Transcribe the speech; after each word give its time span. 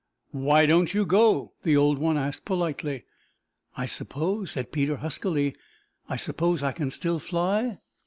"Why 0.33 0.65
don't 0.65 0.95
you 0.95 1.05
go?" 1.05 1.53
the 1.61 1.77
old 1.77 1.99
one 1.99 2.17
asked 2.17 2.43
politely. 2.43 3.03
"I 3.77 3.85
suppose," 3.85 4.49
said 4.49 4.71
Peter 4.71 4.95
huskily, 4.95 5.55
"I 6.09 6.15
suppose 6.15 6.63
I 6.63 6.71
can 6.71 6.89
still 6.89 7.19
fly?" 7.19 7.77